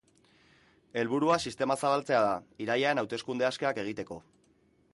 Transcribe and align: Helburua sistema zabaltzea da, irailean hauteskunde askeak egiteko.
Helburua 1.01 1.35
sistema 1.49 1.75
zabaltzea 1.77 2.21
da, 2.29 2.33
irailean 2.65 3.03
hauteskunde 3.03 3.49
askeak 3.51 3.83
egiteko. 3.85 4.19